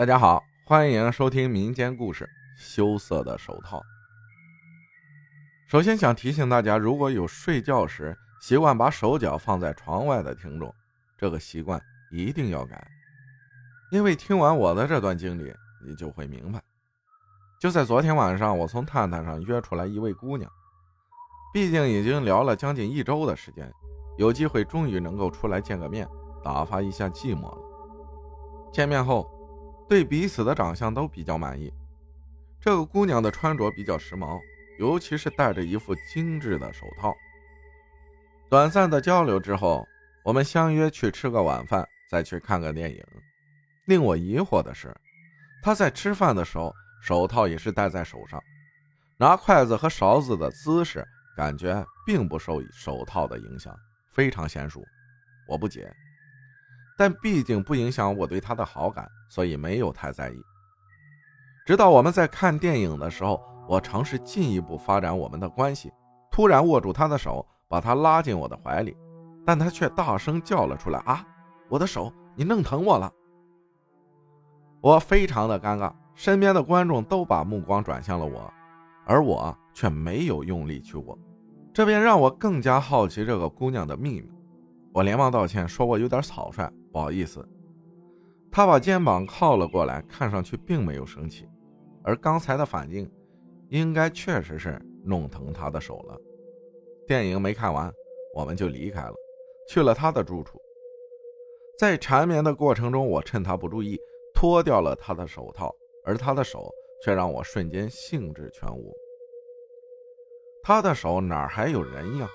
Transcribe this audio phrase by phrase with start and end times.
[0.00, 2.24] 大家好，欢迎收听民间故事
[2.56, 3.76] 《羞涩的手套》。
[5.68, 10.74] 首先想提醒大家，如果有睡觉时习惯把手脚放在床外的听众，
[11.18, 11.78] 这个习惯
[12.10, 12.82] 一定要改。
[13.92, 15.52] 因为听完我的这段经历，
[15.84, 16.62] 你就会明白。
[17.60, 20.50] 就在昨天晚上，我从探探上约出来一位姑娘，
[21.52, 23.70] 毕竟已经聊了将近一周的时间，
[24.16, 26.08] 有机会终于能够出来见个面，
[26.42, 27.58] 打发一下寂寞了。
[28.72, 29.30] 见面后。
[29.90, 31.68] 对彼此的长相都比较满意。
[32.60, 34.38] 这个姑娘的穿着比较时髦，
[34.78, 37.12] 尤其是戴着一副精致的手套。
[38.48, 39.84] 短暂的交流之后，
[40.22, 43.04] 我们相约去吃个晚饭，再去看个电影。
[43.86, 44.94] 令我疑惑的是，
[45.60, 46.72] 她在吃饭的时候
[47.02, 48.40] 手套也是戴在手上，
[49.18, 51.04] 拿筷子和勺子的姿势
[51.36, 53.76] 感觉并不受手套的影响，
[54.12, 54.84] 非常娴熟。
[55.48, 55.92] 我不解。
[57.00, 60.34] 但毕竟不影响我对他的好感，所以没有太在意。
[61.64, 65.90] 直到我们在看电影的时候，我尝试进一步发展我们的关系，
[66.30, 68.94] 突然握住他的手，把他拉进我的怀里，
[69.46, 71.24] 但他却大声叫了出来：“啊，
[71.70, 73.10] 我的手，你弄疼我了！”
[74.82, 78.52] 我非常的尴尬，身边的观众都把目光转向了我，
[79.06, 81.18] 而我却没有用力去握，
[81.72, 84.30] 这便让我更加好奇这个姑娘的秘密。
[84.92, 86.70] 我连忙道歉，说我有点草率。
[86.92, 87.46] 不好意思，
[88.50, 91.48] 他把肩膀靠了过来，看上去并没有生气，
[92.02, 93.08] 而刚才的反应，
[93.68, 96.20] 应该确实是弄疼他的手了。
[97.06, 97.92] 电影没看完，
[98.34, 99.14] 我们就离开了，
[99.68, 100.60] 去了他的住处。
[101.78, 103.98] 在缠绵的过程中，我趁他不注意
[104.34, 105.72] 脱掉了他的手套，
[106.04, 106.68] 而他的手
[107.04, 108.92] 却让我瞬间兴致全无。
[110.62, 112.28] 他的手哪还有人样？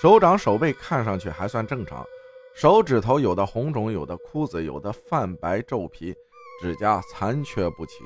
[0.00, 2.06] 手掌、手背看上去还算正常。
[2.54, 6.14] 手指头有的红肿，有的枯紫，有的泛白皱皮，
[6.60, 8.04] 指甲残缺不齐，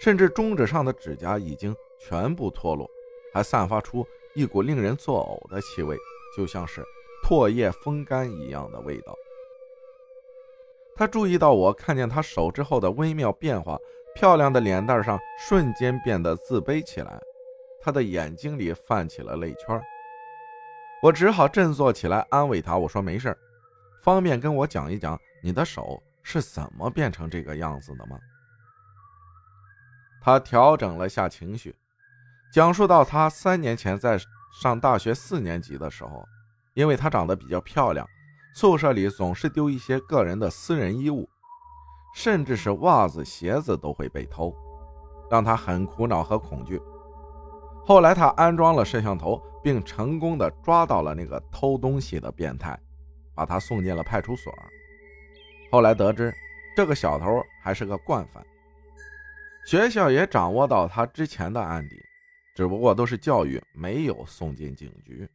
[0.00, 2.90] 甚至中指上的指甲已经全部脱落，
[3.32, 5.96] 还散发出一股令人作呕的气味，
[6.36, 6.84] 就像是
[7.24, 9.16] 唾液风干一样的味道。
[10.96, 13.78] 他注意到我看见他手之后的微妙变化，
[14.14, 17.20] 漂亮的脸蛋上瞬间变得自卑起来，
[17.80, 19.80] 他的眼睛里泛起了泪圈。
[21.06, 23.36] 我只好振作起来安慰他，我说没事
[24.02, 28.18] 方便跟我讲一讲你的手是怎么变成这个样子的吗？
[30.20, 31.72] 他调整了下情绪，
[32.52, 34.18] 讲述到他三年前在
[34.60, 36.24] 上大学四年级的时候，
[36.74, 38.04] 因为她长得比较漂亮，
[38.56, 41.28] 宿舍里总是丢一些个人的私人衣物，
[42.16, 44.52] 甚至是袜子、鞋子都会被偷，
[45.30, 46.82] 让他很苦恼和恐惧。
[47.84, 52.78] 后来他安装了摄像头，并成功的抓到了那个偷东西的变态。
[53.34, 54.50] 把他送进了派出所。
[55.70, 56.32] 后来得知，
[56.76, 57.26] 这个小偷
[57.60, 58.42] 还是个惯犯。
[59.66, 61.96] 学校也掌握到他之前的案底，
[62.54, 65.28] 只不过都是教育，没有送进警局。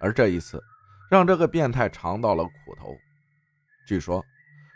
[0.00, 0.60] 而这一次，
[1.08, 2.96] 让这个变态尝到了苦头。
[3.86, 4.24] 据说，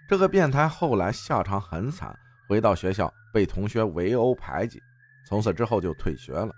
[0.09, 2.17] 这个变态后来下场很惨，
[2.49, 4.81] 回到学校被同学围殴排挤，
[5.27, 6.55] 从此之后就退学了，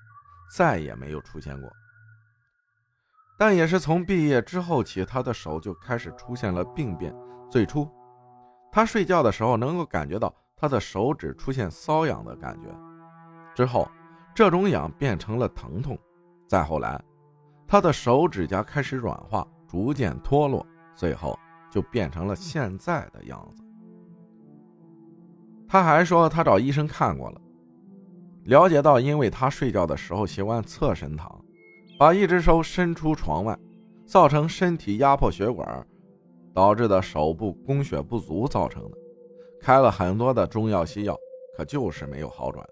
[0.54, 1.72] 再也没有出现过。
[3.38, 7.14] 但也是从毕业之后起，他的手就开始出现了病变。
[7.50, 7.88] 最初，
[8.72, 12.68] 他睡觉的时候能够感觉到他的手指出现瘙痒的感觉，
[13.54, 13.88] 之后
[14.34, 15.98] 这种痒变成了疼痛，
[16.48, 17.00] 再后来，
[17.66, 21.38] 他的手指甲开始软化，逐渐脱落，最后
[21.70, 23.62] 就变成了现在的样子。
[25.68, 27.40] 他还说他找医生看过了，
[28.44, 31.35] 了解到因为他睡觉的时候习惯侧身躺。
[31.98, 33.58] 把一只手伸出床外，
[34.06, 35.86] 造成身体压迫血管，
[36.54, 38.98] 导致的手部供血不足造成的。
[39.60, 41.18] 开了很多的中药西药，
[41.56, 42.66] 可就是没有好转。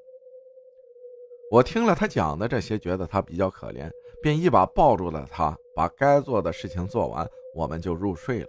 [1.50, 3.90] 我听了他讲的这些，觉得他比较可怜，
[4.22, 8.48] 便一把抱住了他，把该做的事情做完，我们就入睡了。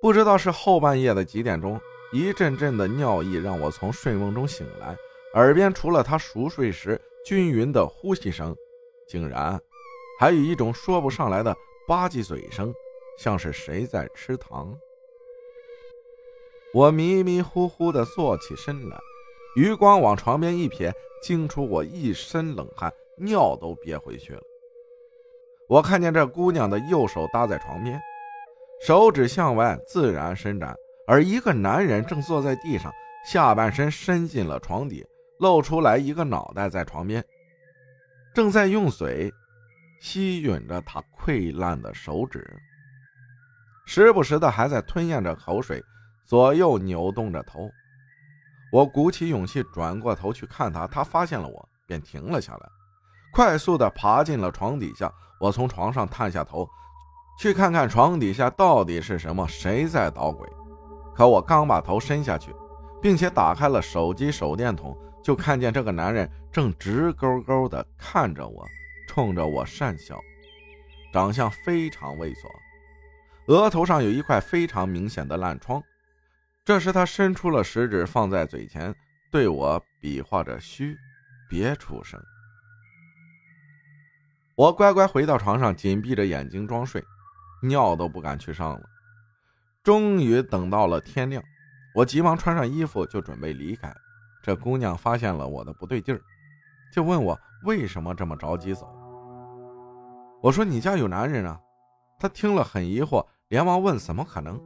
[0.00, 1.80] 不知道是后半夜的几点钟，
[2.12, 4.96] 一阵阵的尿意让我从睡梦中醒来，
[5.34, 8.54] 耳边除了他熟睡时均匀的呼吸声。
[9.12, 9.60] 竟然
[10.18, 11.54] 还有一种说不上来的
[11.86, 12.72] 吧唧嘴声，
[13.18, 14.74] 像是谁在吃糖。
[16.72, 18.98] 我迷迷糊糊地坐起身来，
[19.54, 20.90] 余光往床边一瞥，
[21.22, 24.40] 惊出我一身冷汗，尿都憋回去了。
[25.68, 28.00] 我看见这姑娘的右手搭在床边，
[28.86, 30.74] 手指向外自然伸展，
[31.06, 32.90] 而一个男人正坐在地上，
[33.30, 35.06] 下半身伸进了床底，
[35.38, 37.22] 露出来一个脑袋在床边。
[38.34, 39.32] 正在用嘴
[40.00, 42.44] 吸吮着他溃烂的手指，
[43.86, 45.82] 时不时的还在吞咽着口水，
[46.26, 47.70] 左右扭动着头。
[48.72, 52.68] 我鼓起勇气转过头去看他，他发现了我，便停了下来，
[53.34, 55.12] 快速的爬进了床底下。
[55.38, 56.66] 我从床上探下头，
[57.38, 60.48] 去看看床底下到底是什么，谁在捣鬼。
[61.14, 62.54] 可我刚把头伸下去，
[63.02, 68.66] 并且打开了手机手电筒，就看见这个男人正直勾勾的看着我，
[69.06, 70.20] 冲着我讪笑，
[71.12, 72.48] 长相非常猥琐，
[73.46, 75.82] 额头上有一块非常明显的烂疮。
[76.64, 78.94] 这时，他伸出了食指，放在嘴前，
[79.30, 80.96] 对我比划着：“嘘，
[81.48, 82.20] 别出声。”
[84.54, 87.02] 我乖乖回到床上，紧闭着眼睛装睡，
[87.62, 88.82] 尿都不敢去上了。
[89.82, 91.42] 终于等到了天亮，
[91.94, 93.92] 我急忙穿上衣服就准备离开。
[94.42, 96.20] 这姑娘发现了我的不对劲儿，
[96.92, 98.88] 就问我为什么这么着急走。
[100.42, 101.60] 我说：“你家有男人啊？”
[102.18, 104.60] 她听了很疑惑，连忙问：“怎么可能？”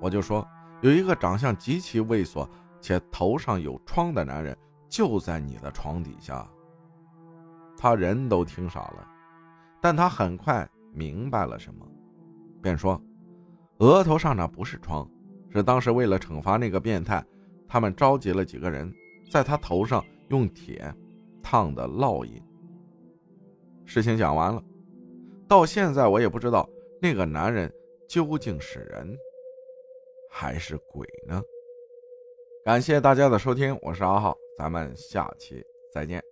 [0.00, 0.46] 我就说。
[0.82, 2.44] 有一个长相极其猥琐
[2.80, 4.58] 且头上有疮的男人
[4.88, 6.44] 就在你的床底下。
[7.78, 9.06] 他人都听傻了，
[9.80, 11.86] 但他很快明白了什么，
[12.60, 13.00] 便说
[13.78, 15.08] ：“额头上那不是疮，
[15.50, 17.24] 是当时为了惩罚那个变态，
[17.68, 18.92] 他们召集了几个人，
[19.32, 20.94] 在他头上用铁
[21.42, 22.38] 烫的烙印。”
[23.86, 24.62] 事情讲完了，
[25.48, 26.68] 到现在我也不知道
[27.00, 27.72] 那个男人
[28.06, 29.16] 究竟是人。
[30.34, 31.42] 还是鬼呢？
[32.64, 35.62] 感谢大家的收听，我是阿浩，咱们下期
[35.92, 36.22] 再见。